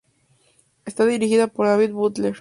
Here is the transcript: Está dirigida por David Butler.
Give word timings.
Está 0.83 1.05
dirigida 1.05 1.45
por 1.45 1.67
David 1.67 1.91
Butler. 1.91 2.29